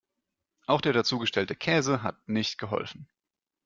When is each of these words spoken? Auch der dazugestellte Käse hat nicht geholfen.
Auch 0.65 0.81
der 0.81 0.93
dazugestellte 0.93 1.55
Käse 1.55 2.01
hat 2.01 2.27
nicht 2.27 2.57
geholfen. 2.57 3.07